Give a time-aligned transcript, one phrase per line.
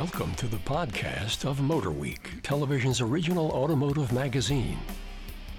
[0.00, 4.78] Welcome to the podcast of Motorweek, television's original automotive magazine.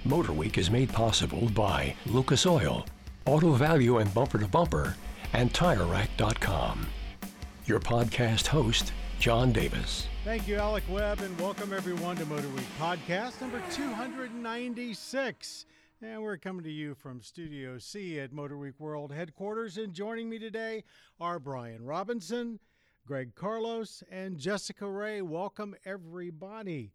[0.04, 2.84] Motorweek is made possible by Lucas Oil,
[3.24, 4.96] Auto Value and Bumper to Bumper,
[5.32, 6.88] and TireRack.com.
[7.66, 10.08] Your podcast host, John Davis.
[10.24, 15.66] Thank you, Alec Webb, and welcome everyone to Motorweek podcast number 296.
[16.02, 19.78] And we're coming to you from Studio C at Motorweek World headquarters.
[19.78, 20.82] And joining me today
[21.20, 22.58] are Brian Robinson,
[23.04, 25.22] Greg Carlos, and Jessica Ray.
[25.22, 26.92] Welcome, everybody.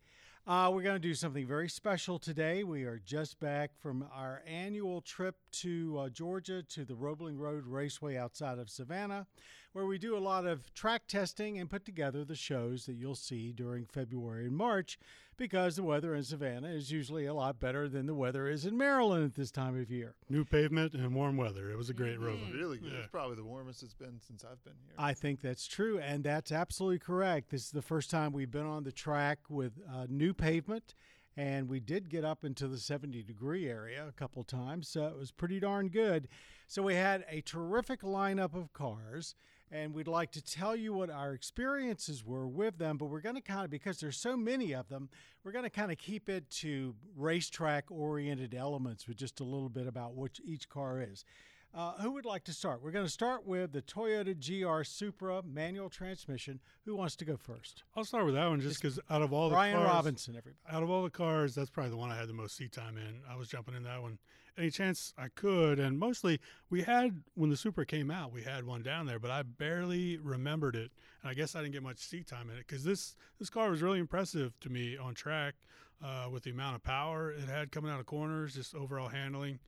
[0.47, 2.63] Uh, we're going to do something very special today.
[2.63, 7.65] We are just back from our annual trip to uh, Georgia to the Roebling Road
[7.67, 9.27] Raceway outside of Savannah,
[9.73, 13.13] where we do a lot of track testing and put together the shows that you'll
[13.13, 14.97] see during February and March
[15.37, 18.77] because the weather in Savannah is usually a lot better than the weather is in
[18.77, 20.15] Maryland at this time of year.
[20.29, 21.69] New pavement and warm weather.
[21.69, 22.39] It was a great road.
[22.53, 22.91] Really good.
[22.91, 22.99] Yeah.
[22.99, 24.95] It's probably the warmest it's been since I've been here.
[24.97, 27.51] I think that's true, and that's absolutely correct.
[27.51, 30.95] This is the first time we've been on the track with uh, new pavement,
[31.35, 35.17] and we did get up into the 70 degree area a couple times, so it
[35.17, 36.27] was pretty darn good.
[36.67, 39.35] So we had a terrific lineup of cars.
[39.71, 43.35] And we'd like to tell you what our experiences were with them, but we're going
[43.35, 45.09] to kind of, because there's so many of them,
[45.43, 49.69] we're going to kind of keep it to racetrack oriented elements with just a little
[49.69, 51.25] bit about what each car is.
[51.73, 52.81] Uh, who would like to start?
[52.81, 56.59] We're going to start with the Toyota GR Supra manual transmission.
[56.85, 57.83] Who wants to go first?
[57.95, 60.57] I'll start with that one just because out of all the Brian cars, Robinson, everybody.
[60.71, 62.97] out of all the cars, that's probably the one I had the most seat time
[62.97, 63.19] in.
[63.29, 64.17] I was jumping in that one
[64.57, 68.65] any chance I could, and mostly we had when the Supra came out, we had
[68.65, 70.91] one down there, but I barely remembered it,
[71.21, 73.69] and I guess I didn't get much seat time in it because this this car
[73.69, 75.55] was really impressive to me on track
[76.03, 79.59] uh, with the amount of power it had coming out of corners, just overall handling.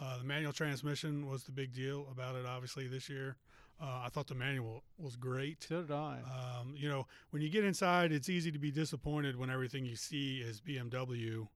[0.00, 3.36] Uh, the manual transmission was the big deal about it, obviously this year.
[3.80, 5.62] Uh, I thought the manual was great.
[5.62, 6.18] So did I.
[6.60, 9.96] Um, you know, when you get inside, it's easy to be disappointed when everything you
[9.96, 11.46] see is BMW.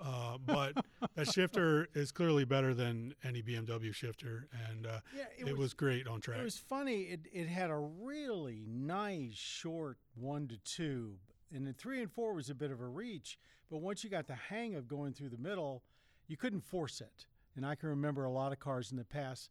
[0.00, 0.72] Uh, but
[1.14, 6.06] that shifter is clearly better than any BMW shifter, and uh, Yeah, it, was, great
[6.06, 6.40] on track.
[6.40, 7.02] It was funny.
[7.02, 11.16] It, it had a really nice short one to two,
[11.54, 13.38] and then three and four was a bit of a reach.
[13.70, 15.82] But once you got the hang of going through the middle,
[16.26, 17.26] you couldn't force it.
[17.56, 19.50] And I can remember a lot of cars in the past.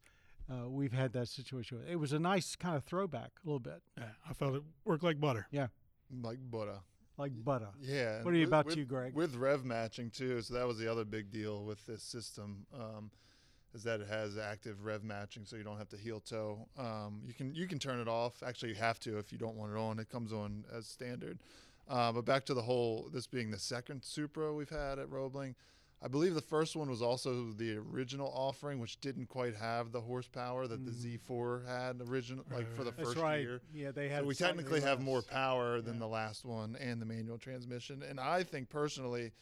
[0.50, 1.80] Uh, we've had that situation.
[1.88, 3.82] It was a nice kind of throwback, a little bit.
[3.96, 5.46] yeah, I felt it worked like butter.
[5.50, 5.68] Yeah,
[6.22, 6.80] like butter.
[7.20, 7.68] Like butter.
[7.80, 8.22] Yeah.
[8.22, 9.14] What are you with- about with, you, Greg?
[9.14, 12.66] With rev matching too, so that was the other big deal with this system.
[12.74, 13.10] Um,
[13.72, 16.66] is that it has active rev matching, so you don't have to heel toe.
[16.76, 18.42] Um, you can you can turn it off.
[18.44, 20.00] Actually, you have to if you don't want it on.
[20.00, 21.38] It comes on as standard.
[21.88, 25.54] Uh, but back to the whole this being the second Supra we've had at Roebling.
[26.02, 30.00] I believe the first one was also the original offering, which didn't quite have the
[30.00, 33.40] horsepower that the Z4 had original, like for the Right, first right.
[33.40, 33.60] year.
[33.74, 34.20] Yeah, they had.
[34.22, 36.00] So we technically have more power than Yeah.
[36.00, 38.02] the last one and the manual transmission.
[38.02, 39.32] And I think personally,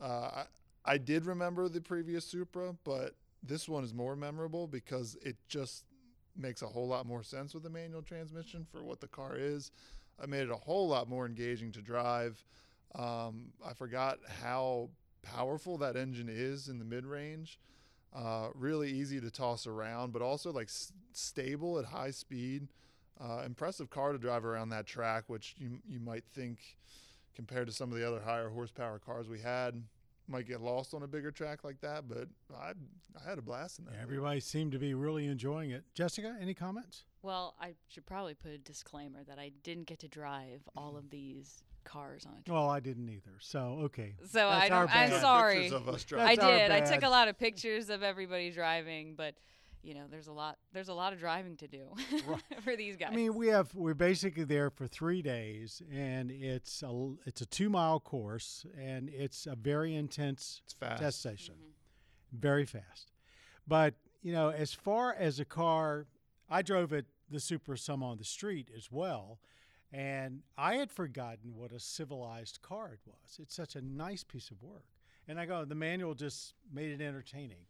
[0.00, 0.44] uh,
[0.86, 5.36] I, I did remember the previous Supra, but this one is more memorable because it
[5.46, 5.84] just
[6.34, 9.72] makes a whole lot more sense with the manual transmission for what the car is.
[10.22, 12.42] I made it a whole lot more engaging to drive.
[12.94, 14.88] Um, I forgot how
[15.34, 17.58] powerful that engine is in the mid range.
[18.14, 22.68] Uh, really easy to toss around, but also like s- stable at high speed.
[23.20, 26.76] Uh, impressive car to drive around that track, which you you might think,
[27.34, 29.82] compared to some of the other higher horsepower cars we had,
[30.26, 32.08] might get lost on a bigger track like that.
[32.08, 32.72] But I
[33.22, 33.90] I had a blast in that.
[33.90, 34.04] Yeah, thing.
[34.04, 35.82] everybody seemed to be really enjoying it.
[35.94, 37.04] Jessica, any comments?
[37.22, 41.10] Well, I should probably put a disclaimer that I didn't get to drive all of
[41.10, 42.54] these cars on a trip.
[42.54, 43.36] Well, I didn't either.
[43.40, 44.14] So okay.
[44.20, 45.70] So That's I don't, I'm sorry.
[45.70, 46.36] Of us I driving.
[46.36, 46.70] That's our did.
[46.70, 49.34] I took a lot of pictures of everybody driving, but
[49.82, 51.94] you know, there's a lot there's a lot of driving to do
[52.62, 53.10] for these guys.
[53.12, 57.46] I mean, we have we're basically there for three days, and it's a it's a
[57.46, 61.02] two mile course, and it's a very intense It's fast.
[61.02, 62.38] test session, mm-hmm.
[62.38, 63.12] very fast.
[63.66, 66.06] But you know, as far as a car,
[66.50, 69.38] I drove it the Supra some on the street as well,
[69.92, 73.38] and I had forgotten what a civilized car it was.
[73.40, 74.86] It's such a nice piece of work,
[75.26, 77.66] and I go the manual just made it entertaining.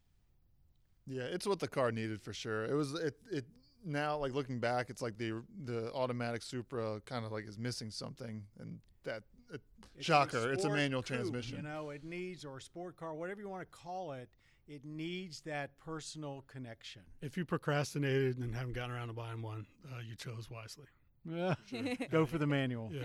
[1.07, 2.65] Yeah, it's what the car needed for sure.
[2.65, 3.45] It was it it
[3.85, 7.91] now like looking back, it's like the the automatic Supra kind of like is missing
[7.91, 9.23] something, and that
[9.53, 9.61] it,
[9.97, 11.57] It's shocker, it's a manual coupe, transmission.
[11.57, 14.29] You know, it needs or a sport car, whatever you want to call it.
[14.67, 17.01] It needs that personal connection.
[17.23, 20.85] If you procrastinated and haven't gotten around to buying one, uh, you chose wisely.
[21.31, 21.55] Yeah,
[22.11, 22.91] go for the manual.
[22.95, 23.03] Yeah,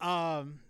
[0.00, 0.38] yeah.
[0.38, 0.60] Um,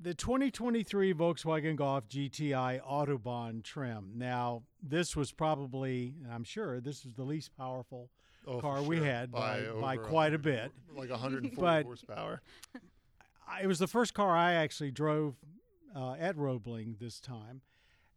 [0.00, 4.12] the 2023 Volkswagen Golf GTI Autobahn trim.
[4.16, 8.10] Now, this was probably, I'm sure, this was the least powerful
[8.46, 10.72] Oh, for car we had by, by over quite a bit.
[10.96, 12.42] like 140 But- horsepower.
[13.62, 15.36] It was the first car I actually drove
[15.94, 17.60] uh, at Roebling this time.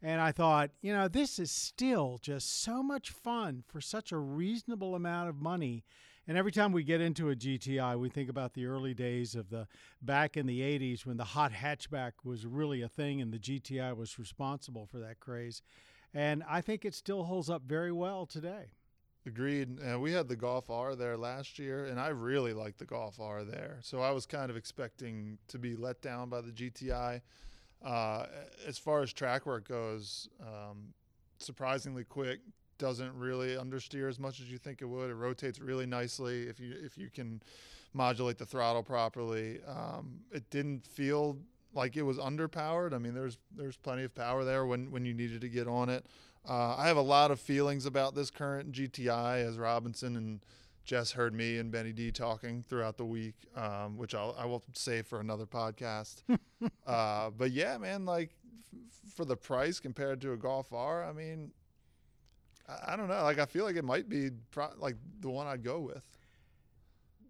[0.01, 4.17] And I thought, you know, this is still just so much fun for such a
[4.17, 5.83] reasonable amount of money.
[6.27, 9.49] And every time we get into a GTI, we think about the early days of
[9.49, 9.67] the
[10.01, 13.95] back in the 80s when the hot hatchback was really a thing and the GTI
[13.95, 15.61] was responsible for that craze.
[16.13, 18.71] And I think it still holds up very well today.
[19.27, 19.79] Agreed.
[19.79, 23.19] And we had the Golf R there last year, and I really liked the Golf
[23.19, 23.79] R there.
[23.81, 27.21] So I was kind of expecting to be let down by the GTI.
[27.83, 28.25] Uh,
[28.67, 30.93] as far as track work goes, um,
[31.39, 32.39] surprisingly quick.
[32.77, 35.09] Doesn't really understeer as much as you think it would.
[35.09, 37.41] It rotates really nicely if you if you can
[37.93, 39.59] modulate the throttle properly.
[39.65, 41.37] Um, it didn't feel
[41.73, 42.93] like it was underpowered.
[42.93, 45.89] I mean, there's there's plenty of power there when when you needed to get on
[45.89, 46.05] it.
[46.47, 50.41] Uh, I have a lot of feelings about this current GTI, as Robinson and
[50.85, 54.63] Jess heard me and Benny D talking throughout the week, um, which I'll, I will
[54.73, 56.21] save for another podcast.
[56.87, 58.29] uh, but yeah, man, like
[58.73, 61.51] f- for the price compared to a Golf R, I mean,
[62.67, 63.23] I, don't know.
[63.23, 66.03] Like I feel like it might be pro- like the one I'd go with.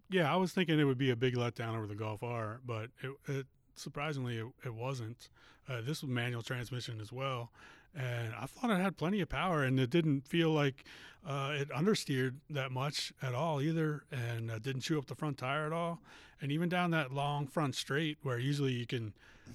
[0.08, 2.90] Yeah, I was thinking it would be a big letdown over the Golf R, but
[3.02, 5.28] it, it surprisingly it, it wasn't.
[5.68, 7.50] Uh, this was manual transmission as well,
[7.94, 10.84] and I thought it had plenty of power, and it didn't feel like
[11.26, 15.38] uh, it understeered that much at all either, and uh, didn't chew up the front
[15.38, 16.00] tire at all.
[16.40, 19.14] And even down that long front straight, where usually you can,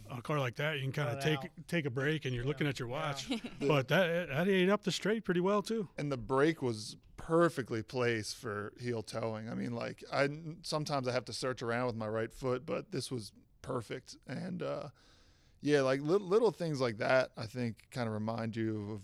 [0.10, 1.46] a car like that, you can kind of take out.
[1.68, 3.08] take a break, and you're looking at your Yeah.
[3.10, 3.30] watch.
[3.60, 5.90] but that that ate up the straight pretty well too.
[5.98, 9.50] and the brake was perfectly placed for heel towing.
[9.50, 10.28] I mean, like I
[10.64, 14.16] sometimes I have to search around with my right foot, but this was perfect.
[14.28, 14.90] And uh,
[15.62, 19.04] yeah, like little, little things like that, I think, kind of remind you of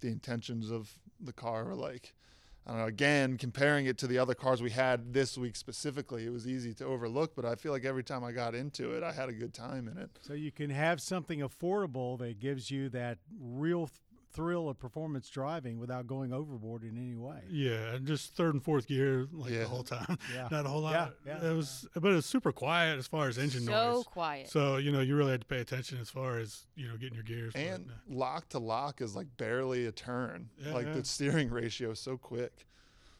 [0.00, 1.70] the intentions of the car.
[1.70, 2.84] Or like, I don't know.
[2.84, 6.72] Again, comparing it to the other cars we had this week specifically, it was easy
[6.74, 7.34] to overlook.
[7.34, 9.88] But I feel like every time I got into it, I had a good time
[9.88, 10.10] in it.
[10.20, 13.90] So you can have something affordable that gives you that real
[14.32, 17.42] thrill of performance driving without going overboard in any way.
[17.50, 19.60] Yeah, and just third and fourth gear like Yeah.
[19.60, 20.18] the whole time.
[20.34, 20.48] Yeah.
[20.50, 21.14] Not a whole lot.
[21.26, 24.04] Yeah, yeah, it was, but it was super quiet as far as engine so noise.
[24.04, 24.48] So quiet.
[24.48, 27.14] So you know, you really had to pay attention as far as you know getting
[27.14, 27.52] your gears.
[27.52, 30.48] but, And uh, lock to lock is like barely a turn.
[30.58, 30.94] Yeah, like yeah.
[30.94, 32.66] the steering ratio is so quick.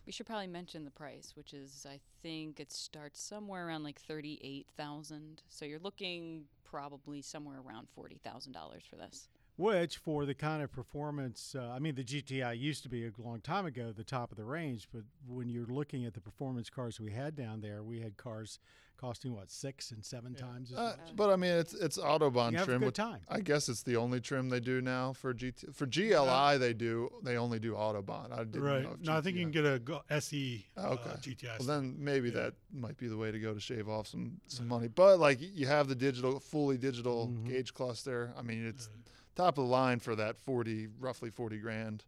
[0.07, 4.01] we should probably mention the price, which is I think it starts somewhere around like
[4.01, 5.43] thirty-eight thousand.
[5.49, 9.29] So you're looking probably somewhere around forty thousand dollars for this.
[9.57, 13.11] Which, for the kind of performance, uh, I mean, the GTI used to be a
[13.19, 16.71] long time ago the top of the range, but when you're looking at the performance
[16.71, 18.59] cars we had down there, we had cars
[18.97, 21.17] costing what six and seven times as Uh, much.
[21.17, 22.79] but I mean, it's it's autobahn You have a trim.
[22.81, 23.21] good which time.
[23.29, 26.57] I guess it's the only trim they do now for GT for GLI.
[26.59, 28.31] They do they only do autobahn.
[28.33, 28.83] I didn't right.
[28.85, 28.93] know.
[28.93, 31.11] if No, I think you can get a go- SE Oh, okay.
[31.11, 31.59] uh, GTI.
[31.59, 32.35] Well, then maybe Yeah.
[32.43, 34.87] that might be the way to go to shave off some some money.
[34.89, 37.47] But like you have the digital, fully digital Mhm.
[37.49, 38.33] gauge cluster.
[38.37, 38.91] I mean, it's Uh,
[39.37, 42.05] top of the line for that forty, roughly forty grand.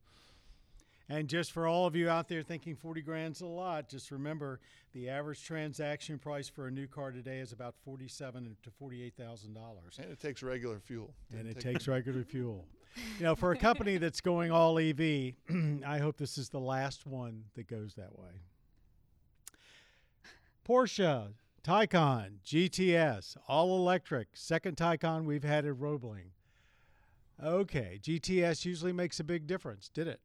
[1.09, 4.59] And just for all of you out there thinking 40 grand's a lot, just remember
[4.95, 9.99] the average transaction price for a new car today is about 47 to 48,000 dollars.
[10.01, 11.13] And it takes regular fuel.
[11.31, 12.65] and it take- takes regular fuel.
[13.19, 15.35] You know, for a company that's going all EV,
[15.87, 18.41] I hope this is the last one that goes that way.
[20.67, 21.33] Porsche
[21.63, 26.31] Taycan GTS, all electric, second Taycan we've had at Roebling.
[27.45, 30.21] Okay, GTS usually makes a big difference, did it?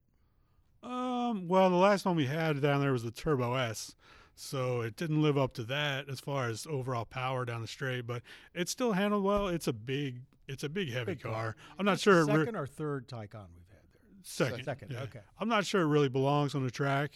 [0.82, 3.96] Um, well, the last one we had down there was the Turbo S,
[4.36, 8.08] so it didn't live up to that as far as overall power down the straight,
[8.08, 8.22] but
[8.54, 9.50] it still handled well.
[9.50, 11.32] It's a big, it's a big heavy Big car.
[11.34, 11.56] car.
[11.78, 12.20] I'm not sure.
[12.22, 14.02] it re- Second or third Taycan we've had there.
[14.24, 14.64] second.
[14.64, 15.02] Second, yeah.
[15.02, 15.20] okay.
[15.40, 17.12] I'm not sure it really belongs on the track,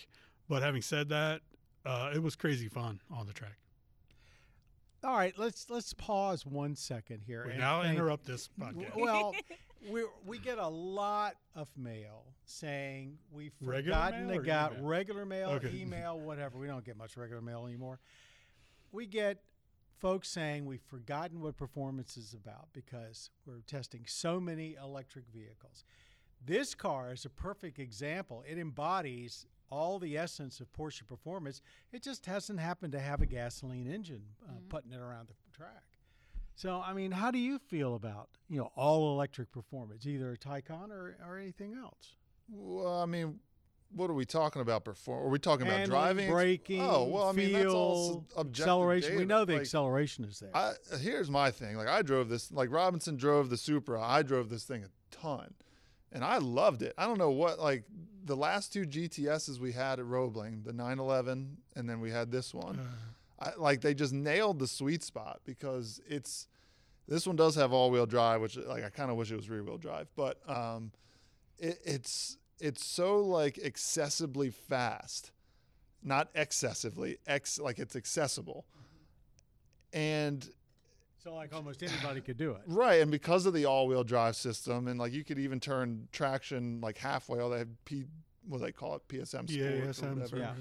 [0.50, 1.40] but having said that,
[1.86, 3.58] uh, it was crazy fun on the track.
[5.06, 7.44] All right, let's let's pause one second here.
[7.46, 8.96] We and now thank- interrupt this podcast.
[8.96, 9.34] Well,
[9.90, 14.86] we we get a lot of mail saying we've forgotten to or got email?
[14.86, 15.72] regular mail, Okay.
[15.76, 16.58] email, whatever.
[16.58, 18.00] We don't get much regular mail anymore.
[18.92, 19.40] We get
[20.00, 25.84] folks saying we've forgotten what performance is about because we're testing so many electric vehicles.
[26.46, 28.44] This car is a perfect example.
[28.48, 31.62] It embodies all the essence of Porsche performance.
[31.92, 35.84] It just hasn't happened to have a gasoline engine uh, putting it around the track.
[36.56, 40.38] So, I mean, how do you feel about you know all electric performance, either a
[40.38, 42.16] Taycan or, or anything else?
[42.50, 43.40] Well, I mean,
[43.96, 44.84] what are we talking about?
[44.86, 45.26] Perform?
[45.26, 46.32] Are we talking about Handling, driving?
[46.32, 49.18] braking, Oh well, I mean that's all feel, acceleration.
[49.18, 50.56] We know the Like, acceleration is there.
[50.56, 51.78] I, here's my thing.
[51.78, 52.52] Like I drove this.
[52.52, 54.02] Like Robinson drove the Supra.
[54.02, 55.54] I drove this thing a ton,
[56.12, 56.94] and I loved it.
[56.98, 57.84] I don't know what like
[58.26, 62.54] the last two GTSs we had at Roebling, the 911, and then we had this
[62.54, 62.80] one.
[62.80, 62.96] Uh-huh.
[63.44, 66.48] I, like they just nailed the sweet spot because it's
[67.08, 69.78] this one does have all-wheel drive, which like I kind of wish it was rear-wheel
[69.78, 70.92] drive, but um,
[71.58, 75.32] it, it's it's so like excessively fast,
[76.02, 78.66] not excessively, ex like it's accessible,
[79.92, 80.50] and
[81.22, 82.62] so like almost anybody could do it.
[82.68, 86.80] Right, and because of the all-wheel drive system, and like you could even turn traction
[86.82, 87.40] like halfway.
[87.40, 88.06] All they have P,
[88.48, 90.38] what do they call it, PSM Sport Yeah, or SM, whatever.
[90.38, 90.54] Yeah.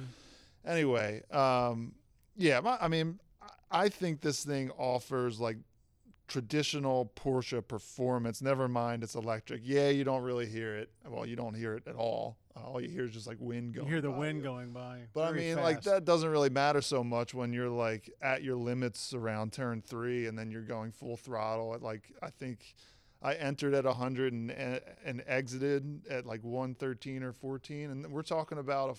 [0.64, 1.92] Anyway, um,
[2.36, 3.18] yeah, I mean,
[3.70, 5.58] I think this thing offers like
[6.28, 8.40] traditional Porsche performance.
[8.40, 9.62] Never mind, it's electric.
[9.64, 10.90] Yeah, you don't really hear it.
[11.06, 12.38] Well, you don't hear it at all.
[12.56, 13.86] All you hear is just like wind going.
[13.86, 14.44] You hear the wind you.
[14.44, 15.00] going by.
[15.14, 18.56] But I mean, like that doesn't really matter so much when you're like at your
[18.56, 22.74] limits around turn three, and then you're going full throttle at like I think
[23.22, 24.50] I entered at 100 and
[25.04, 28.94] and exited at like 113 or 14, and we're talking about a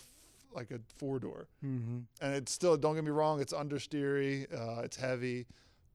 [0.56, 2.00] like a four door, Mm-hmm.
[2.22, 5.46] and it's still don't get me wrong, it's understeery, uh, it's heavy,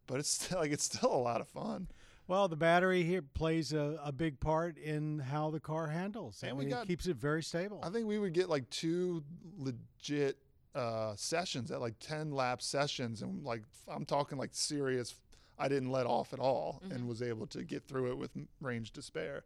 [0.07, 1.89] but it's still like it's still a lot of fun.
[2.27, 6.41] Well, the battery here plays a, a big part in how the car handles.
[6.45, 7.81] I And we got- it keeps it very stable.
[7.83, 9.25] I think we would get like two
[9.57, 10.37] legit
[10.75, 13.23] uh, sessions at like 10 lap sessions.
[13.23, 15.15] And like, I'm talking like serious,
[15.59, 18.93] I didn't let off at all and was able to get through it with range
[18.93, 19.45] to spare.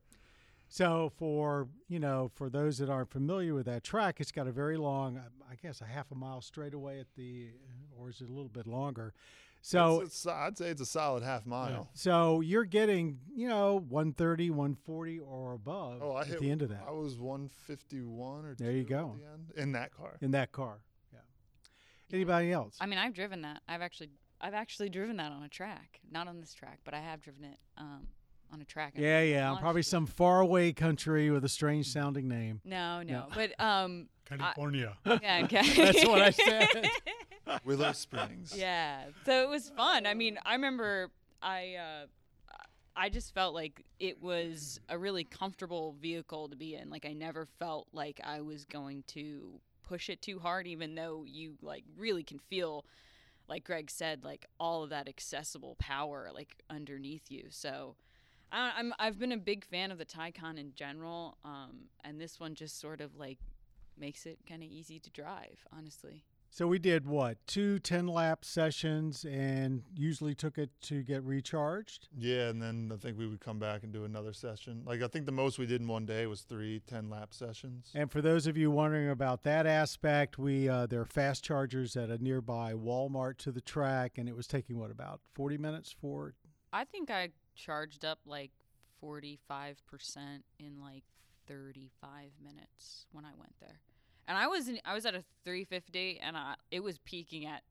[0.73, 4.53] So for you know, for those that aren't familiar with that track, it's got a
[4.53, 7.51] very long, I guess, a half a mile straightaway at the,
[7.95, 9.13] or is it a little bit longer?
[9.61, 11.91] So It's- it's- I'd say it's a solid half mile.
[11.93, 16.63] so you're getting you know 130, 140 or above Oh, I at hit the end
[16.63, 19.11] of that I was 151 or There you go.
[19.11, 20.17] at the end in that car.
[20.23, 20.81] in that car.
[21.13, 21.19] Yeah.
[22.11, 22.79] Anybody else?
[22.81, 23.63] I mean, I've driven that.
[23.69, 24.09] I've actually,
[24.41, 26.01] I've actually driven that on a track.
[26.11, 28.09] Not on this track, but I have driven it um,
[28.53, 28.95] on a track.
[28.97, 29.57] yeah, I yeah.
[29.61, 29.87] Probably it.
[29.87, 32.61] some faraway country with a strange sounding name.
[32.65, 33.27] No, no, No.
[33.35, 34.97] but um, California.
[35.07, 35.63] yeah, okay.
[35.75, 36.69] That's what I said.
[37.65, 38.55] Willow Springs.
[38.57, 39.05] Yeah.
[39.25, 40.07] So it was fun.
[40.07, 41.11] I mean, I remember
[41.43, 42.07] I uh
[42.95, 46.91] I just felt like it was a really comfortable vehicle to be in.
[46.91, 51.25] Like I never felt like I was going to push it too hard even though
[51.27, 52.85] you like really can feel
[53.49, 57.47] like Greg said like all of that accessible power like underneath you.
[57.51, 57.97] So
[58.53, 62.39] I, I'm I've been a big fan of the Taycan in general, um, and this
[62.39, 63.39] one just sort of like
[63.99, 66.25] makes it kind of easy to drive, honestly.
[66.55, 72.09] So we did what two 10 lap sessions and usually took it to get recharged.
[72.15, 74.83] Yeah, and then I think we would come back and do another session.
[74.85, 77.91] Like I think the most we did in one day was three 10 lap sessions.
[77.95, 81.97] And for those of you wondering about that aspect, we uh, there are fast chargers
[81.97, 85.95] at a nearby Walmart to the track, and it was taking what about 40 minutes
[85.99, 86.35] for.
[86.71, 88.51] I think I charged up like
[89.03, 89.77] 45%
[90.59, 91.05] in like
[91.49, 93.81] 35 minutes when I went there.
[94.29, 97.63] And I was in, I was at a 350 and I, it was peaking at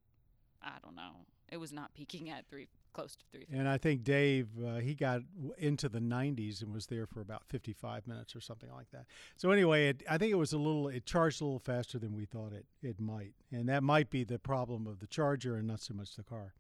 [0.64, 1.26] I don't know.
[1.52, 3.58] It was not peaking at 3 close to 350.
[3.58, 5.22] And I think Dave uh, he got
[5.58, 9.06] into the 90s and was there for about 55 minutes or something like that.
[9.38, 12.16] So anyway, it, I think it was a little it charged a little faster than
[12.16, 15.68] we thought it it might, and that might be the problem of the charger and
[15.68, 16.54] not so much the car.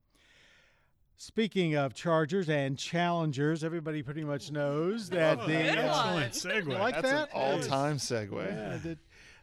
[1.23, 6.23] Speaking of chargers and challengers, everybody pretty much knows that Oh, the good one.
[6.23, 6.71] Excellent segue.
[6.71, 7.29] You like That's that?
[7.29, 8.31] an all-time segue.
[8.47, 8.97] Yeah, the,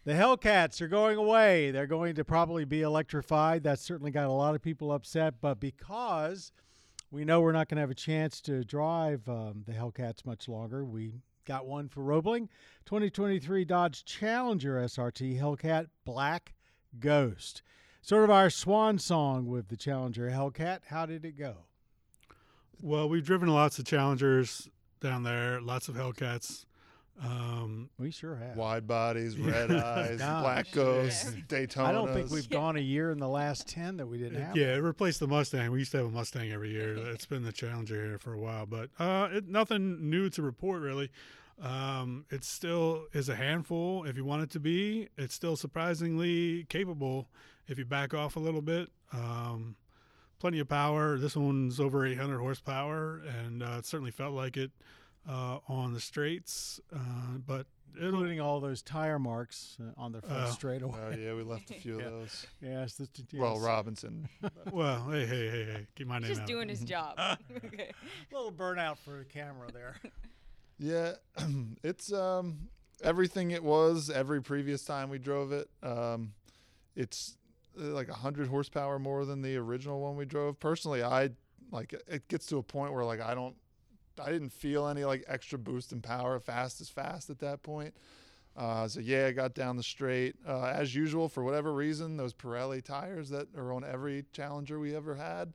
[0.04, 1.70] the Hellcats are going away.
[1.70, 3.62] They're going to probably be electrified.
[3.62, 5.34] That certainly got a lot of people upset.
[5.40, 6.50] But because
[7.12, 10.48] we know we're not going to have a chance to drive um, the Hellcats much
[10.48, 12.48] longer, we got one for Roebling
[12.86, 16.54] 2023 Dodge Challenger SRT Hellcat Black
[16.98, 17.62] Ghost.
[18.02, 20.80] Sort of our swan song with the Challenger Hellcat.
[20.88, 21.66] How did it go?
[22.82, 24.68] Well, we've driven lots of Challengers
[25.00, 26.64] down there, lots of Hellcats.
[27.20, 28.56] Um, We sure have.
[28.56, 30.42] Wide bodies, red eyes, Gosh.
[30.42, 31.88] black ghosts, Daytona.
[31.88, 34.56] I don't think we've gone a year in the last 10 that we didn't have.
[34.56, 35.72] yeah, it replaced the Mustang.
[35.72, 36.96] We used to have a Mustang every year.
[37.08, 40.80] It's been the Challenger here for a while, but uh, it, nothing new to report
[40.82, 41.10] really.
[41.60, 45.08] Um, it still is a handful if you want it to be.
[45.16, 47.28] It's still surprisingly capable
[47.66, 48.90] if you back off a little bit.
[49.12, 49.74] Um,
[50.38, 51.18] plenty of power.
[51.18, 54.70] This one's over 800 horsepower, and uh, it certainly felt like it
[55.28, 56.80] uh, on the straights.
[56.94, 56.98] Uh,
[57.46, 57.66] but
[57.96, 60.50] it'll including all those tire marks uh, on the front Oh.
[60.50, 60.98] straightaway.
[61.00, 62.06] Oh yeah, we left a few Yeah.
[62.06, 62.46] of those.
[62.60, 63.40] Yes, this, yes.
[63.40, 64.28] Well, Robinson.
[64.72, 66.46] well, hey, hey, hey, hey, keep my name Just out.
[66.46, 67.18] doing his job.
[67.64, 67.90] okay.
[68.32, 69.96] little burnout for the camera there.
[70.78, 71.12] Yeah,
[71.82, 72.68] it's um,
[73.02, 75.68] everything it was every previous time we drove it.
[75.82, 76.32] Um,
[76.94, 77.47] it's uh,
[77.78, 80.58] like 100 horsepower more than the original one we drove.
[80.60, 81.30] Personally, I
[81.70, 83.54] like it gets to a point where like I don't
[84.20, 87.94] I didn't feel any like extra boost in power fast as fast at that point.
[88.56, 92.16] Uh, so yeah, I got down the straight uh, as usual for whatever reason.
[92.16, 95.52] Those Pirelli tires that are on every Challenger we ever had,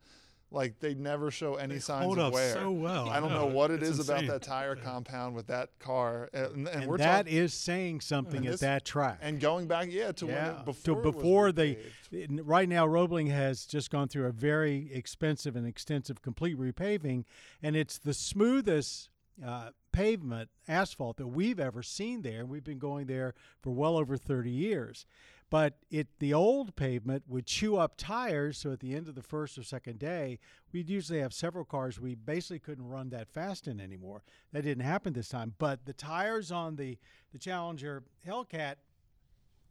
[0.54, 2.54] like they never show any They signs hold of up wear.
[2.54, 3.10] so well.
[3.10, 6.68] I don't know what it It's is about that tire compound with that car, and,
[6.68, 9.18] and, And we're that talking, is saying something at this- that track.
[9.22, 11.80] and going back, yeah, to when it, before to before they
[12.14, 12.40] repaved.
[12.44, 17.26] right now Roebling has just gone through a very expensive and extensive complete repaving,
[17.62, 19.10] and it's the smoothest
[19.44, 22.46] uh, pavement asphalt that we've ever seen there.
[22.46, 25.08] We've been going there for well over 30 years.
[25.54, 29.22] But it the old pavement would chew up tires, so at the end of the
[29.22, 30.40] first or second day,
[30.72, 34.24] we'd usually have several cars we basically couldn't run that fast in anymore.
[34.52, 35.54] That didn't happen this time.
[35.60, 36.98] But the tires on the
[37.32, 38.78] the Challenger Hellcat,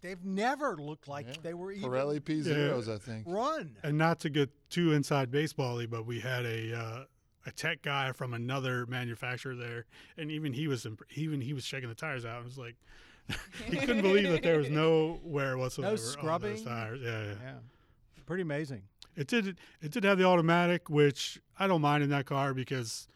[0.02, 1.34] they've never looked like Yeah.
[1.42, 3.24] they were even Pirelli P zeros, I think.
[3.26, 3.76] run.
[3.82, 7.04] And not to get too inside baseball but we had a uh,
[7.44, 9.86] a tech guy from another manufacturer there,
[10.16, 12.36] and even he was imp- even he was checking the tires out.
[12.36, 12.76] and was like,
[13.66, 16.54] he couldn't believe that there was no wear whatsoever on scrubbing?
[16.54, 17.00] those tires.
[17.02, 17.34] Yeah, yeah.
[17.42, 17.52] Yeah,
[18.26, 18.82] pretty amazing.
[19.16, 19.58] It did.
[19.80, 23.06] It did have the automatic, which I don't mind in that car because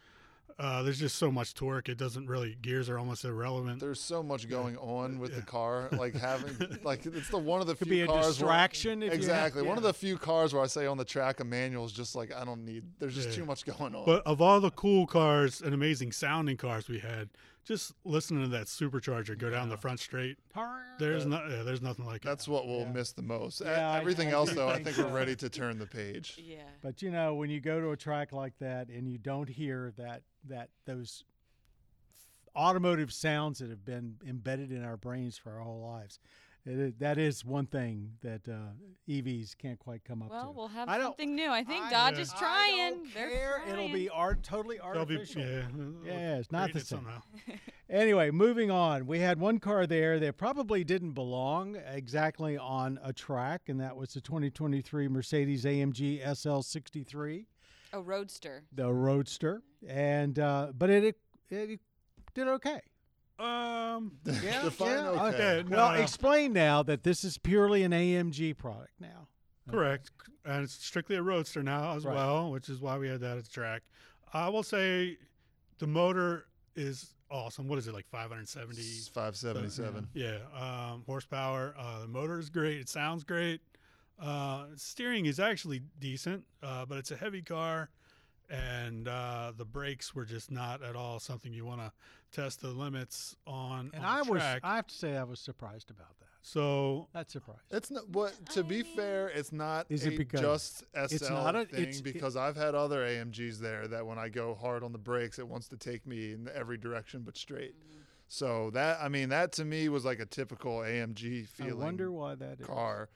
[0.58, 1.88] uh, there's just so much torque.
[1.88, 3.80] It doesn't really gears are almost irrelevant.
[3.80, 5.40] There's so much going on with Yeah.
[5.40, 8.24] the car, like having like it's the one of the Could few be a cars
[8.24, 9.02] where- distraction.
[9.02, 11.40] if you have- exactly one of the few cars where I say on the track
[11.40, 12.84] a manual is just like I don't need.
[12.98, 13.36] There's just Yeah.
[13.36, 14.04] too much going on.
[14.04, 17.30] But of all the cool cars and amazing sounding cars we had,
[17.66, 20.38] just listening to that supercharger go down the front straight,
[20.98, 22.50] there's That- no, yeah, there's nothing like That's it.
[22.50, 22.92] what we'll Yeah.
[22.92, 23.60] miss the most.
[23.60, 25.06] E- Yeah, I- Everything I else, do though, I think think so.
[25.08, 26.38] we're ready to turn the page.
[26.42, 26.62] Yeah.
[26.80, 29.92] But you know, when you go to a track like that and you don't hear
[29.98, 31.24] that that those
[32.54, 36.20] automotive sounds that have been embedded in our brains for our whole lives, it,
[36.66, 38.72] is- that is one thing that uh,
[39.08, 40.50] EVs can't quite come up Well, to.
[40.56, 41.50] we'll have I don't- something new.
[41.50, 42.20] I think I- Dodge Yeah.
[42.22, 42.76] is I trying.
[42.94, 43.62] don't They're care.
[43.68, 45.42] It'll be art totally They'll be, artificial.
[45.42, 45.62] yeah,
[46.04, 46.98] Yeah, it's not the it same.
[47.00, 47.22] somehow.
[47.88, 49.06] Anyway, moving on.
[49.06, 53.96] We had one car there that probably didn't belong exactly on a track, and that
[53.96, 57.46] was the 2023 Mercedes AMG SL63,
[57.92, 58.64] a roadster.
[58.72, 61.16] the Roadster, and uh, but it, it
[61.48, 61.80] it
[62.34, 62.80] did okay.
[63.38, 65.20] Um, Yeah, Define yeah, okay.
[65.58, 65.68] okay.
[65.68, 66.00] No, well, no.
[66.00, 69.28] explain now that this is purely an AMG product now.
[69.70, 70.10] Correct.
[70.44, 72.14] And it's strictly a roadster now as Right.
[72.14, 73.82] well, which is why we had that at the track.
[74.32, 75.18] I will say
[75.78, 76.46] the motor
[76.76, 77.66] is awesome.
[77.66, 78.80] What is it, like 570?
[78.80, 80.08] It's 577.
[80.14, 80.38] Yeah.
[80.54, 81.74] Um, horsepower.
[81.76, 82.78] Uh, the motor is great.
[82.78, 83.60] It sounds great.
[84.20, 87.90] Uh, steering is actually decent, uh, but it's a heavy car.
[88.48, 91.92] And uh, the brakes were just not at all something you want to
[92.30, 93.90] test the limits on.
[93.92, 96.26] And on I the was, I have to say, I was surprised about that.
[96.42, 97.62] so That's surprising.
[97.72, 98.08] It's not.
[98.08, 101.64] What to be fair, it's not Is a it because- just SL it's not a-
[101.64, 104.92] thing it's- it- because I've had other AMGs there that when I go hard on
[104.92, 107.74] the brakes, it wants to take me in every direction but straight.
[108.28, 111.72] So that I mean, that to me was like a typical AMG feeling.
[111.72, 112.66] I wonder why that is.
[112.66, 113.08] car.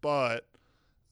[0.00, 0.46] But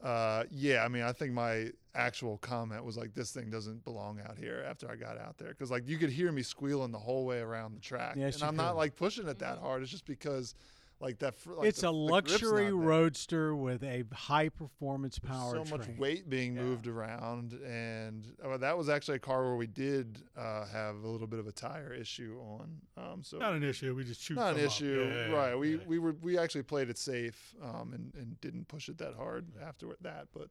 [0.02, 4.20] uh, yeah, I mean, I think my actual comment was like, this thing doesn't belong
[4.20, 5.48] out here after I got out there.
[5.48, 8.16] Because like you could hear me squealing the whole way around the track.
[8.16, 9.82] Yes, and I'm not like pushing it that hard.
[9.82, 10.54] It's just because
[11.00, 11.34] like that.
[11.34, 15.64] fr- Like it's the- a luxury roadster with a high performance power.
[15.64, 16.62] so much weight being Yeah.
[16.62, 21.06] moved around and uh, that was actually a car where we did uh, have a
[21.08, 23.94] little bit of a tire issue on um, so not an issue.
[23.94, 25.82] We just chewed not an issue Yeah, yeah, right we yeah.
[25.86, 29.46] we were we actually played it safe um, and, and didn't push it that hard
[29.62, 30.48] after that but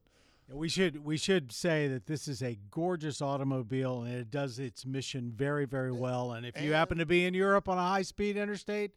[0.52, 4.84] We should we should say that this is a gorgeous automobile and it does its
[4.84, 6.32] mission very very well.
[6.32, 8.92] And if you happen to be in Europe on a high speed interstate,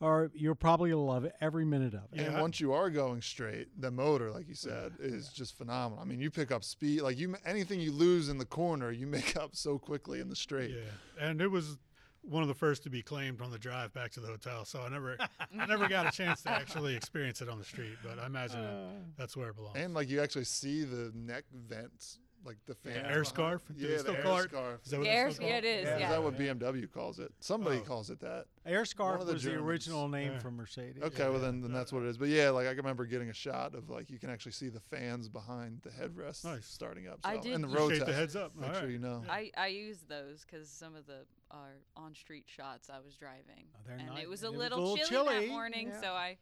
[0.00, 2.20] or you're probably gonna love it every minute of it.
[2.20, 2.40] and Yeah.
[2.40, 6.18] once you are going straight the motor like you said is just phenomenal i mean
[6.20, 9.54] you pick up speed like you anything you lose in the corner you make up
[9.54, 11.78] so quickly in the straight Yeah, and it was
[12.22, 14.64] one of the first to be claimed on the drive back to the hotel.
[14.64, 15.16] So I never,
[15.58, 17.96] I never got a chance to actually experience it on the street.
[18.02, 19.76] But I imagine Uh, that's where it belongs.
[19.76, 23.62] and like you actually see the neck vents like the fan air scarf?
[23.76, 25.46] Do yeah still the call air it- scarf Is that what The it's air, still
[25.48, 25.74] yeah, it called?
[25.74, 25.84] is.
[25.84, 25.94] Yeah.
[25.94, 27.32] Is that what BMW calls it?
[27.40, 27.80] Somebody Oh.
[27.82, 28.46] calls it that.
[28.64, 30.38] Air Scarf of the was the original name Yeah.
[30.38, 31.02] for Mercedes.
[31.02, 31.38] Okay, well Yeah.
[31.40, 32.16] then, then that's what it is.
[32.18, 34.68] But yeah, like I can remember getting a shot of like you can actually see
[34.68, 36.66] the fans behind the headrest Nice.
[36.66, 37.20] starting up.
[37.24, 38.54] So, I did and the road Appreciate the heads up.
[38.56, 38.90] Make All sure right.
[38.92, 39.24] you know.
[39.28, 43.66] I, I used those because some of the are on street shots I was driving,
[43.74, 44.22] Oh, they're and nice.
[44.22, 46.00] it was a And it was a little, little chilly, chilly, that morning, yeah.
[46.00, 46.38] so I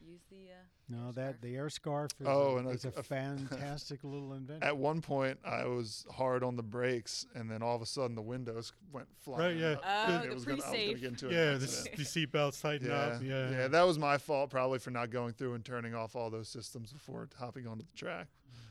[0.00, 0.36] use the.
[0.52, 0.56] Uh,
[0.88, 1.40] No, air that scarf?
[1.42, 4.62] the air scarf is Oh, a, and a- is a, a f- fantastic little invention.
[4.62, 8.14] At one point, I was hard on the brakes, and then all of a sudden,
[8.16, 9.40] the windows went flying.
[9.40, 9.72] Right, yeah.
[9.72, 9.82] up.
[9.86, 12.00] Oh, it the was gonna- I was gonna get into an Yeah, the, accident.
[12.00, 13.22] s- the seatbelts tighten yeah, up.
[13.22, 16.30] Yeah, yeah, that was my fault probably for not going through and turning off all
[16.30, 18.28] those systems before hopping onto the track.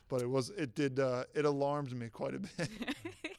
[0.10, 2.50] But it was it did uh, it alarmed me quite a bit.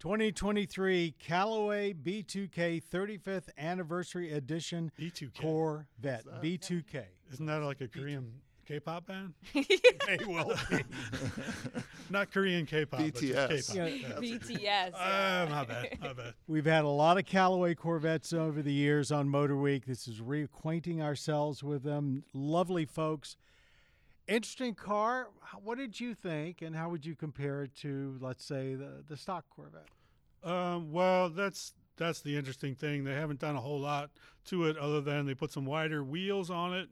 [0.00, 5.40] 2023 Callaway B2K 35th Anniversary Edition B2K.
[5.40, 7.02] Corvette B2K.
[7.32, 8.32] Isn't that like a Korean
[8.64, 9.34] K-pop band?
[9.54, 10.84] May well be.
[12.10, 13.72] Not Korean K-pop, but just BTS.
[13.72, 13.76] K-pop.
[13.76, 13.86] Yeah.
[13.86, 14.08] Yeah.
[14.20, 14.92] BTS.
[14.94, 15.48] Ah, yeah.
[15.50, 15.98] my bad.
[16.00, 16.34] My bad.
[16.46, 19.84] We've had a lot of Callaway Corvettes over the years on Motor Week.
[19.84, 22.22] This is reacquainting ourselves with them.
[22.32, 23.36] Lovely folks.
[24.28, 25.28] Interesting car.
[25.64, 29.16] What did you think, and how would you compare it to, let's say, the, the
[29.16, 29.88] stock Corvette?
[30.44, 33.04] Um, well, that's that's the interesting thing.
[33.04, 34.10] They haven't done a whole lot
[34.46, 36.88] to it other than they put some wider wheels on it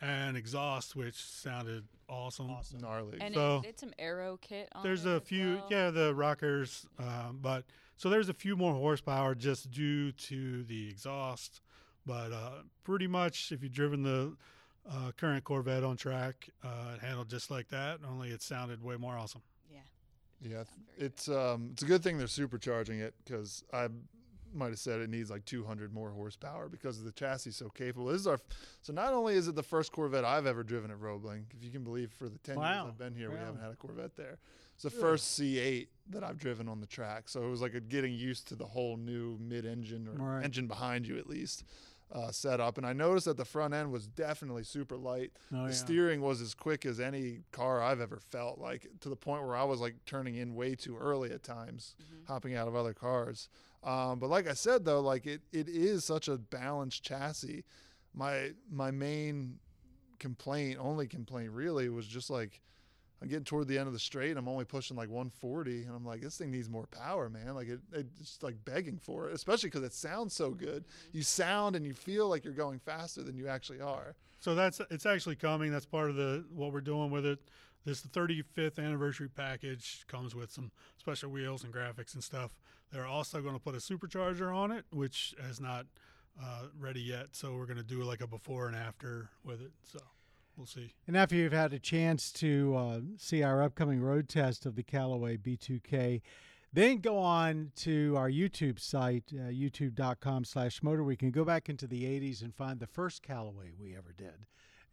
[0.00, 2.48] and exhaust, which sounded awesome.
[2.80, 3.18] Gnarly.
[3.20, 5.66] And So- it did some aero kit on There's it a few, well.
[5.70, 7.64] yeah, the rockers, um, but
[7.96, 11.60] so there's a few more horsepower just due to the exhaust.
[12.06, 14.36] But uh, pretty much, if you've driven the
[14.90, 18.00] uh, current Corvette on track, uh, it handled just like that.
[18.08, 19.42] Only it sounded way more awesome.
[19.70, 19.80] Yeah.
[20.40, 20.64] Yeah,
[20.96, 23.88] it's um, it's a good thing they're supercharging it because I
[24.54, 28.06] might have said it needs like 200 more horsepower because the chassis is so capable.
[28.06, 28.38] This is our
[28.80, 31.70] so not only is it the first Corvette I've ever driven at Roebling, if you
[31.70, 32.72] can believe, for the 10 Wow.
[32.72, 34.38] years I've been here, we haven't had a Corvette there.
[34.74, 37.80] It's the first C8 that I've driven on the track, so it was like a
[37.80, 40.44] getting used to the whole new mid-engine or Right.
[40.44, 41.64] engine behind you at least.
[42.10, 45.68] Uh, setup and I noticed that the front end was definitely super light Oh, the
[45.68, 45.74] yeah.
[45.74, 49.54] steering was as quick as any car I've ever felt, like to the point where
[49.54, 53.50] I was like turning in way too early at times, hopping out of other cars.
[53.84, 57.64] Um, but like I said though, like it, it is such a balanced chassis.
[58.14, 59.58] My my main
[60.18, 62.60] complaint, only complaint really, was just like
[63.20, 64.36] I'm getting toward the end of the straight.
[64.36, 67.54] I'm only pushing like 140, and I'm like, this thing needs more power, man.
[67.54, 70.84] Like it, it's like begging for it, especially because it sounds so good.
[71.12, 74.14] You sound and you feel like you're going faster than you actually are.
[74.40, 75.72] So that's it's actually coming.
[75.72, 77.40] That's part of the what we're doing with it.
[77.84, 82.52] This 35th anniversary package comes with some special wheels and graphics and stuff.
[82.92, 85.86] They're also going to put a supercharger on it, which is not
[86.42, 87.28] uh, ready yet.
[87.32, 89.72] So we're going to do like a before and after with it.
[89.82, 90.00] So
[90.58, 90.92] we'll see.
[91.06, 94.82] And after you've had a chance to uh, see our upcoming road test of the
[94.82, 96.20] Callaway B2K,
[96.72, 101.02] then go on to our YouTube site, uh, youtube.com slash motor.
[101.02, 104.44] We can go back into the 80s and find the first Callaway we ever did.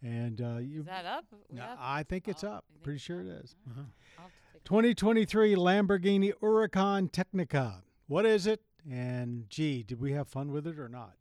[0.01, 1.25] And uh, you, Is that up?
[1.49, 2.65] We Yeah, I think it's Oh, up.
[2.71, 3.25] think Pretty it's sure up?
[3.25, 3.56] it is.
[3.69, 3.82] Uh-huh.
[4.19, 7.84] I'll have to take a 2023 Lamborghini Huracan Technica.
[8.08, 8.62] What is it?
[8.89, 11.13] And gee, did we have fun with it or not?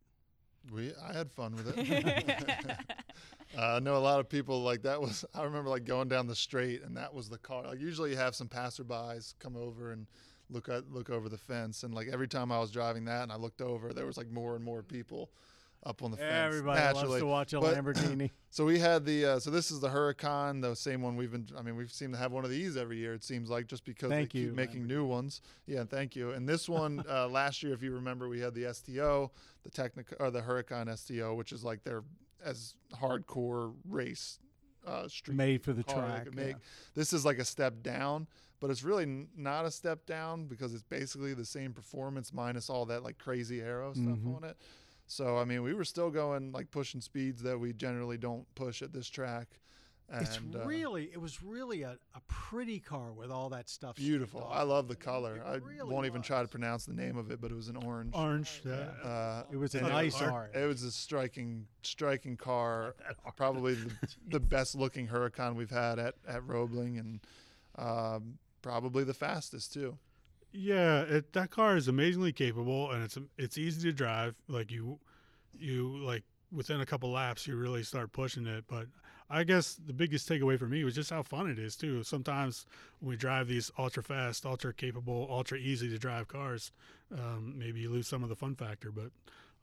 [0.71, 1.77] We I had fun with it.
[3.57, 5.25] uh, I know a lot of people like that was.
[5.35, 7.65] I remember like going down the street and that was the car.
[7.65, 10.07] Like usually you have some passerbys come over and
[10.51, 13.33] look at look over the fence, and like every time I was driving that and
[13.33, 15.31] I looked over, there was like more and more people
[15.87, 16.55] up on the fence.
[16.55, 17.09] Everybody naturally.
[17.09, 18.31] loves to watch a But- Lamborghini.
[18.55, 21.49] So we had the uh, so this is the Huracan, the same one we've been.
[21.59, 23.13] I mean, we seem to have one of these every year.
[23.13, 25.41] It seems like just because Thank they you, keep making new ones.
[25.67, 26.31] Yeah, thank you.
[26.31, 29.33] And this one uh, last year, if you remember, we had the STO,
[29.65, 32.05] the Technica or the Huracan STO, which is like their
[32.45, 34.39] as hardcore race
[34.87, 36.29] uh, street Made for the track.
[36.37, 36.53] yeah.
[36.95, 38.27] This is like a step down,
[38.61, 42.69] but it's really n- not a step down because it's basically the same performance minus
[42.69, 44.37] all that like crazy aero stuff Mhm.
[44.37, 44.57] on it.
[45.07, 48.83] So I mean, we were still going like pushing speeds that we generally don't push
[48.83, 49.49] at this track.
[50.11, 53.97] And, It's uh, really, it was really a, a pretty car with all that stuff.
[53.97, 54.47] beautiful.
[54.53, 55.37] I love the color.
[55.37, 55.43] It
[55.81, 58.13] I won't even try to pronounce the name of it, but it was an orange.
[58.15, 58.61] Orange.
[58.67, 58.73] Yeah.
[59.03, 60.55] Uh, It was a And it nice was art- art.
[60.55, 62.95] it was a striking, striking car.
[63.37, 63.91] Probably the,
[64.29, 67.21] the best looking Huracan we've had at at Roebling, and
[67.77, 69.97] um, probably the fastest too.
[70.53, 74.37] Yeah, it, that car is amazingly capable, and it's it's easy to drive.
[74.49, 75.01] Like you,
[75.59, 78.65] you like within a couple laps, you really start pushing it.
[78.69, 78.87] But
[79.35, 82.05] I guess the biggest takeaway for me was just how fun it is too.
[82.05, 82.67] Sometimes
[83.01, 86.71] when we drive these ultra fast, ultra capable, ultra easy to drive cars,
[87.13, 88.93] um, maybe you lose some of the fun factor.
[88.93, 89.11] But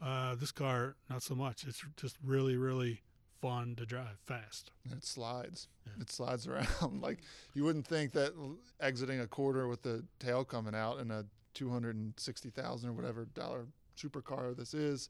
[0.06, 1.64] uh, this car, not so much.
[1.66, 3.02] It's just really, really
[3.42, 4.72] fun to drive fast.
[4.84, 5.70] And it slides.
[5.86, 6.02] Yeah.
[6.02, 7.02] It slides around.
[7.02, 7.20] like
[7.54, 8.34] you wouldn't think that
[8.82, 12.90] exiting a quarter with the tail coming out in a two hundred and sixty thousand
[12.90, 15.08] or whatever dollar supercar this is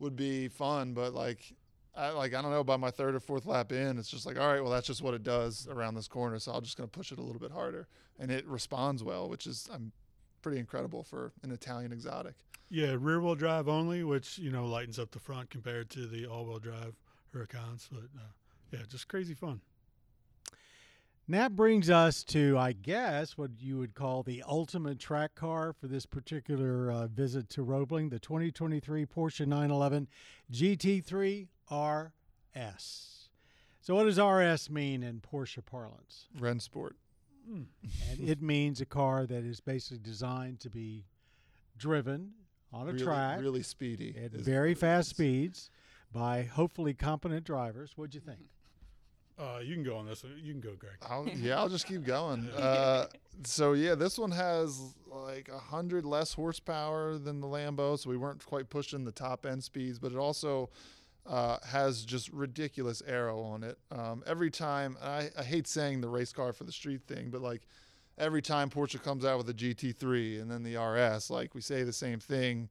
[0.00, 1.54] would be fun, but like.
[1.94, 4.38] I like I don't know by my third or fourth lap in, it's just like
[4.38, 6.88] all right, well that's just what it does around this corner, so I'm just gonna
[6.88, 9.92] push it a little bit harder, and it responds well, which is I'm
[10.42, 12.34] pretty incredible for an Italian exotic.
[12.68, 16.26] Yeah, rear wheel drive only, which you know lightens up the front compared to the
[16.26, 16.94] all wheel drive
[17.34, 17.88] Huracans.
[17.90, 18.30] But uh,
[18.72, 19.60] yeah, just crazy fun.
[21.26, 25.72] And that brings us to, I guess, what you would call the ultimate track car
[25.72, 30.08] for this particular uh, visit to Roebling, the 2023 Porsche 911
[30.52, 33.28] GT3 RS.
[33.80, 36.26] So, what does RS mean in Porsche parlance?
[36.38, 36.92] Rennsport.
[37.48, 37.66] and
[38.20, 41.06] it means a car that is basically designed to be
[41.76, 42.32] driven
[42.72, 44.14] on a really, track really speedy.
[44.22, 45.16] at very fast is.
[45.16, 45.70] speeds
[46.12, 47.92] by hopefully competent drivers.
[47.96, 48.40] What'd you think?
[49.38, 50.22] Uh, you can go on this.
[50.22, 50.34] one.
[50.42, 50.96] You can go, Greg.
[51.08, 52.48] I'll, yeah, I'll just keep going.
[52.60, 53.06] Uh,
[53.44, 58.18] so yeah, this one has like a hundred less horsepower than the Lambo, so we
[58.18, 60.68] weren't quite pushing the top end speeds, but it also
[61.26, 63.78] uh, has just ridiculous aero on it.
[63.90, 67.40] Um, every time, I, I hate saying the race car for the street thing, but
[67.40, 67.62] like
[68.18, 71.82] every time Porsche comes out with a GT3 and then the RS, like we say
[71.82, 72.68] the same thing,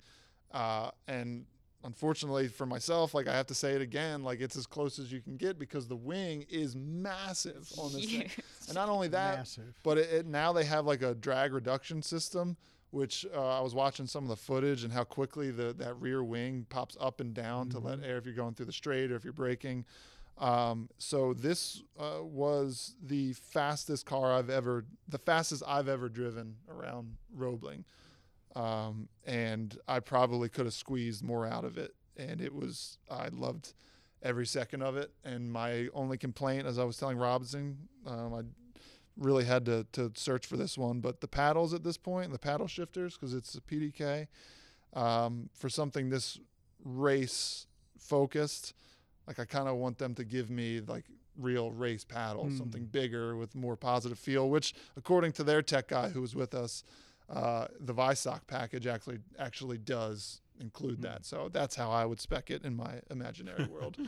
[0.52, 1.46] uh, and
[1.84, 5.12] unfortunately for myself, like I have to say it again, like it's as close as
[5.12, 8.30] you can get because the wing is massive on this thing.
[8.68, 9.80] And not only that, Massive.
[9.82, 12.56] but it, it now they have like a drag reduction system,
[12.92, 16.24] which uh, I was watching some of the footage and how quickly the that rear
[16.24, 19.16] wing pops up and down to let air if you're going through the straight or
[19.16, 19.86] if you're braking.
[20.40, 26.56] Um, so this uh, was the fastest car I've ever, the fastest I've ever driven
[26.70, 27.84] around Roebling,
[28.56, 31.94] um, and I probably could have squeezed more out of it.
[32.16, 33.74] And it was, I loved
[34.24, 35.12] every second of it.
[35.24, 38.42] And my only complaint, as I was telling Robinson, um, I
[39.20, 42.40] really had to, to search for this one, but the paddles at this point, the
[42.40, 44.28] paddle shifters, because it's a PDK,
[44.94, 46.40] um, for something this
[46.84, 48.74] race focused,
[49.28, 51.06] like I kind of want them to give me like
[51.38, 52.58] real race paddles, Hmm.
[52.58, 56.54] something bigger with more positive feel, which according to their tech guy who was with
[56.54, 56.84] us,
[57.30, 61.26] uh, the Weissach package actually actually does include that.
[61.26, 63.98] So that's how I would spec it in my imaginary world.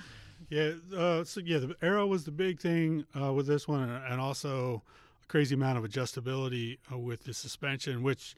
[0.51, 0.73] Yeah.
[0.95, 4.83] Uh, so yeah, the aero was the big thing uh, with this one, and, also
[5.23, 8.35] a crazy amount of adjustability uh, with the suspension, which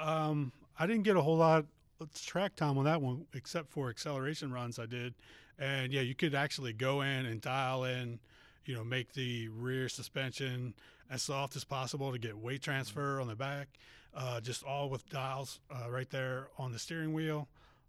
[0.00, 1.64] um, I didn't get a whole lot
[2.00, 5.14] of track time on that one, except for acceleration runs I did.
[5.56, 8.18] And yeah, you could actually go in and dial in,
[8.66, 10.74] you know, make the rear suspension
[11.08, 13.68] as soft as possible to get weight transfer on the back.
[14.14, 17.46] Uh, just all with dials uh, right there on the steering wheel.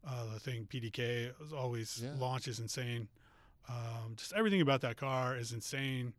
[0.07, 2.11] Uh, the thing PDK is always Yeah.
[2.19, 3.07] launches insane.
[3.69, 6.13] Um, just everything about that car is insane.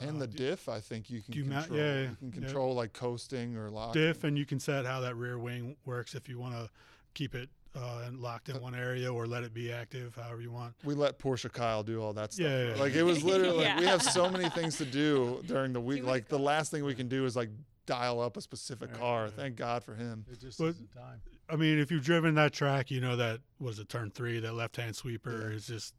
[0.00, 1.78] And Uh, the diff, I think you can do you ma- control.
[1.80, 2.40] yeah, yeah, you can yeah.
[2.46, 4.02] control like coasting or locking.
[4.02, 6.68] diff, and you can set how that rear wing works if you want to
[7.14, 10.50] keep it uh, and locked in one area or let it be active, however you
[10.50, 10.74] want.
[10.84, 12.44] We let Porsche Kyle do all that stuff.
[12.46, 12.80] Yeah, yeah, yeah.
[12.80, 16.04] Like it was literally like we have so many things to do during the week.
[16.04, 17.48] Like the last thing we can do is like
[17.86, 19.22] dial up a specific Right, car.
[19.24, 19.32] right.
[19.32, 20.26] Thank God for him.
[20.30, 21.20] It just But- isn't time.
[21.48, 24.40] I mean, if you've driven that track, you know that was a turn three.
[24.40, 25.56] That left-hand sweeper Yeah.
[25.56, 25.94] is just,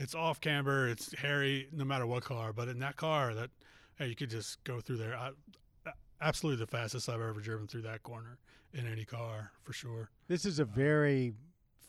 [0.00, 0.88] it's off camber.
[0.88, 2.52] It's hairy, no matter what car.
[2.52, 3.50] But in that car, that
[3.96, 5.14] hey, you could just go through there.
[5.16, 5.30] I,
[6.20, 8.38] absolutely the fastest I've ever driven through that corner
[8.72, 10.10] in any car for sure.
[10.26, 11.34] This is a very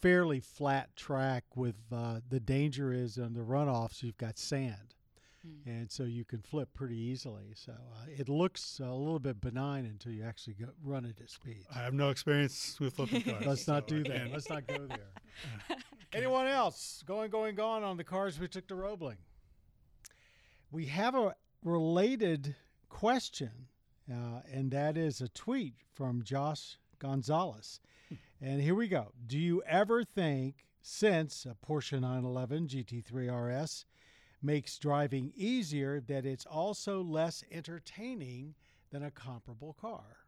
[0.01, 4.95] fairly flat track with uh, the danger is on the runoffs you've got sand
[5.43, 5.67] Hmm.
[5.69, 9.85] and so you can flip pretty easily so uh, it looks a little bit benign
[9.85, 13.43] until you actually go, run it at speed I have no experience with flipping cars.
[13.47, 15.77] let's not so I do that let's not go there
[16.13, 17.03] anyone else?
[17.05, 19.17] Going going gone on the cars we took to roebling.
[20.71, 22.55] We have a related
[22.89, 23.67] question
[24.11, 27.79] uh, and that is a tweet from josh gonzalez.
[28.41, 29.11] And here we go.
[29.27, 33.85] Do you ever think, since a Porsche 911 GT3 RS
[34.41, 38.55] makes driving easier, that it's also less entertaining
[38.89, 40.20] than a comparable car?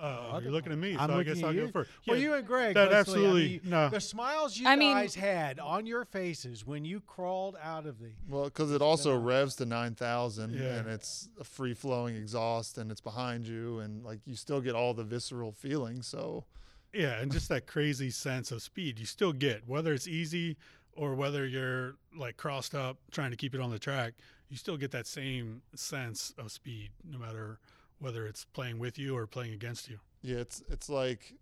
[0.00, 1.66] Uh, you're looking at me, I'm so I looking guess at I'll you.
[1.66, 1.90] go first.
[2.06, 2.74] Well, Yeah, you and Greg.
[2.74, 3.88] that Leslie, I absolutely mean, no.
[3.90, 7.98] The smiles you I mean- guys had on your faces when you crawled out of
[7.98, 8.10] the.
[8.28, 10.76] Well, because it also revs to nine thousand, Yeah.
[10.78, 14.74] and it's a free flowing exhaust, and it's behind you, and like you still get
[14.74, 16.02] all the visceral feeling.
[16.02, 16.44] So
[16.92, 20.56] Yeah, and just that crazy sense of speed you still get, whether it's easy
[20.92, 24.14] or whether you're like crossed up trying to keep it on the track,
[24.48, 27.60] you still get that same sense of speed, no matter
[28.00, 29.98] whether it's playing with you or playing against you.
[30.22, 31.34] yeah, it's it's like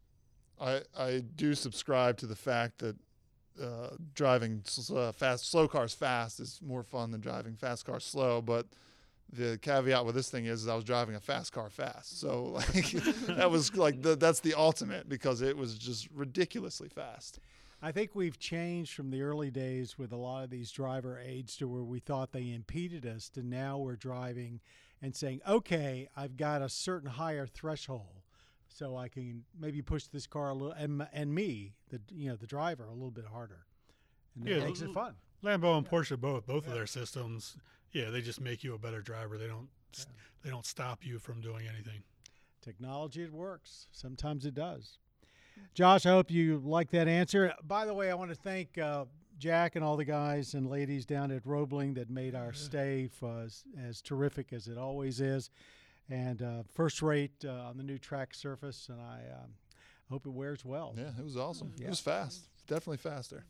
[0.60, 2.96] I I do subscribe to the fact that
[3.62, 8.04] uh, driving s- uh, fast slow cars fast is more fun than driving fast cars
[8.04, 8.66] slow, but
[9.32, 12.44] the caveat with this thing is, is I was driving a fast car fast, so
[12.74, 12.90] like
[13.26, 17.40] that was like the, that's the ultimate because it was just ridiculously fast.
[17.80, 21.56] I think we've changed from the early days with a lot of these driver aids
[21.58, 24.60] to where we thought they impeded us to now we're driving
[25.00, 28.22] and saying, okay, I've got a certain higher threshold,
[28.68, 32.36] so I can maybe push this car a little and, and me, the you know
[32.36, 33.66] the driver, a little bit harder.
[34.36, 35.14] And Yeah, that makes it fun.
[35.42, 37.56] Lambo and Porsche both both of their systems.
[37.92, 39.38] Yeah, they just make you a better driver.
[39.38, 40.06] They don't s
[40.42, 42.02] they don't stop you from doing anything.
[42.60, 43.86] Technology, it works.
[43.92, 44.98] Sometimes it does.
[45.74, 47.52] Josh, I hope you like that answer.
[47.64, 49.06] By the way, I want to thank uh,
[49.38, 53.28] Jack and all the guys and ladies down at Roebling that made our stay f-
[53.44, 55.50] as, as terrific as it always is,
[56.10, 58.88] and uh, first rate uh, on the new track surface.
[58.90, 59.50] And I um,
[60.10, 60.94] hope it wears well.
[60.96, 61.72] Yeah, it was awesome.
[61.76, 61.86] Yeah.
[61.86, 62.48] It was fast.
[62.66, 63.44] Definitely faster.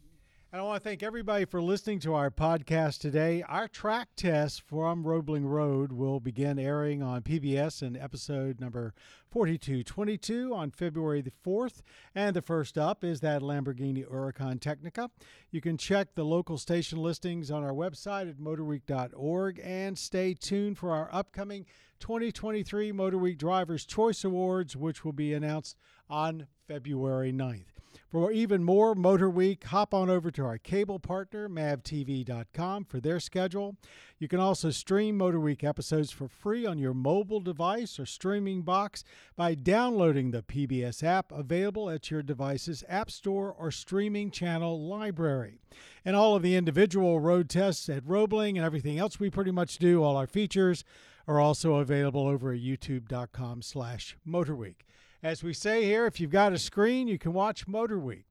[0.50, 3.42] And I want to thank everybody for listening to our podcast today.
[3.46, 8.94] Our track test from Roebling Road will begin airing on PBS in episode number
[9.30, 11.82] 4222 on February the 4th.
[12.14, 15.10] And the first up is that Lamborghini Huracan Tecnica.
[15.50, 20.78] You can check the local station listings on our website at motorweek.org and stay tuned
[20.78, 21.66] for our upcoming
[22.00, 25.76] 2023 Motorweek Drivers' Choice Awards, which will be announced
[26.08, 27.78] on February 9th.
[28.10, 33.20] For even more Motor Week, hop on over to our cable partner, mavtv.com, for their
[33.20, 33.76] schedule.
[34.18, 38.62] You can also stream Motor Week episodes for free on your mobile device or streaming
[38.62, 39.04] box
[39.36, 45.60] by downloading the PBS app available at your device's App Store or streaming channel library.
[46.02, 49.76] And all of the individual road tests at Roebling and everything else we pretty much
[49.76, 50.82] do, all our features,
[51.28, 54.76] are also available over at youtube.com slash motorweek.
[55.22, 58.24] As we say here, if you've got a screen, you can watch Motor Week.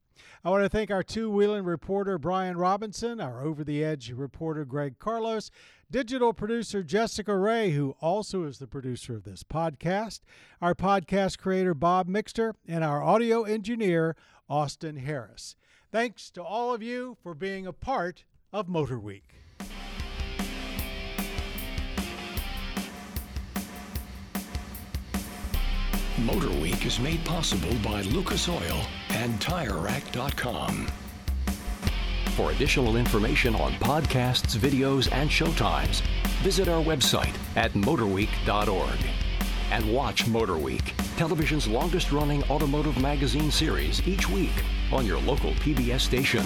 [0.44, 4.66] I want to thank our two wheeling reporter, Brian Robinson, our over the edge reporter,
[4.66, 5.52] Greg Carloss,
[5.92, 10.22] digital producer, Jessica Ray, who also is the producer of this podcast,
[10.60, 14.16] our podcast creator, Bob Mixter, and our audio engineer,
[14.50, 15.56] Austin Harris.
[15.92, 19.36] Thanks to all of you for being a part of Motor Week.
[26.20, 30.88] Motor Week is made possible by Lucas Oil and TireRack.com.
[32.36, 36.02] For additional information on podcasts, videos, and showtimes,
[36.42, 39.00] visit our website at motorweek.org.
[39.70, 45.52] And watch Motor Week, television's longest running automotive magazine series, each week on your local
[45.52, 46.46] PBS station.